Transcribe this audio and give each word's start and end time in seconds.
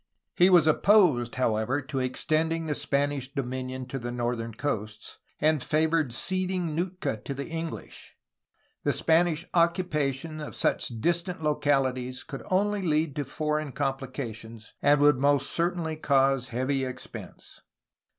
He 0.35 0.49
was 0.49 0.65
opposed, 0.65 1.35
however, 1.35 1.79
to 1.79 1.99
extending 1.99 2.65
the 2.65 2.73
Spanish 2.73 3.31
dominion 3.31 3.85
to 3.89 3.99
the 3.99 4.11
northern 4.11 4.55
coasts, 4.55 5.19
and 5.39 5.61
favored 5.61 6.11
ceding 6.11 6.73
Nootka 6.73 7.17
to 7.17 7.35
the 7.35 7.45
English; 7.45 8.15
the 8.83 8.93
Spanish 8.93 9.45
occupation 9.53 10.39
of 10.41 10.55
such 10.55 10.87
distant 10.87 11.43
localities 11.43 12.23
could 12.23 12.41
only 12.49 12.81
lead 12.81 13.15
to 13.15 13.25
foreign 13.25 13.73
complications, 13.73 14.73
and 14.81 14.99
would 15.01 15.19
most 15.19 15.51
certainly 15.51 15.97
cause 15.97 16.47
heavy 16.47 16.83
expense. 16.83 17.61